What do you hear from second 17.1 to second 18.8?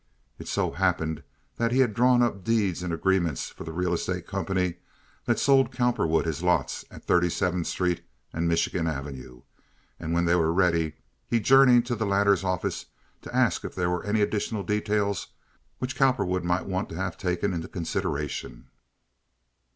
taken into consideration.